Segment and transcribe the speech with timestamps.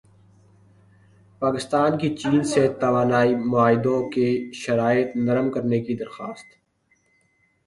[1.41, 4.27] پاکستان کی چین سے توانائی معاہدوں کی
[4.61, 6.47] شرائط نرم کرنے کی درخواست